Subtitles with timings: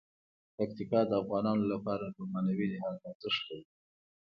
[0.57, 3.67] پکتیکا د افغانانو لپاره په معنوي لحاظ ارزښت لري.